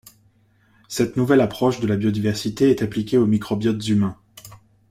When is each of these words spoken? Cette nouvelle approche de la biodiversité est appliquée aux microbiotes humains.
Cette 0.87 1.15
nouvelle 1.15 1.41
approche 1.41 1.79
de 1.79 1.85
la 1.85 1.95
biodiversité 1.95 2.71
est 2.71 2.81
appliquée 2.81 3.19
aux 3.19 3.27
microbiotes 3.27 3.87
humains. 3.87 4.17